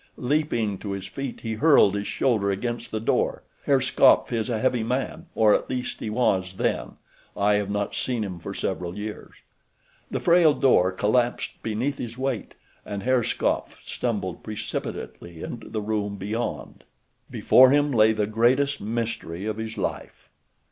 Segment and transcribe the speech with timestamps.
[0.17, 3.43] Leaping to his feet he hurled his shoulder against the door.
[3.67, 8.39] Herr Skopf is a heavy man—or at least he was then—I have not seen him
[8.39, 9.33] for several years.
[10.09, 16.15] The frail door collapsed beneath his weight, and Herr Skopf stumbled precipitately into the room
[16.15, 16.83] beyond.
[17.29, 20.29] Before him lay the greatest mystery of his life.